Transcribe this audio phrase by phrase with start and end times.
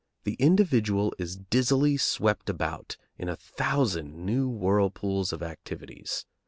[0.23, 6.25] The individual is dizzily swept about in a thousand new whirlpools of activities.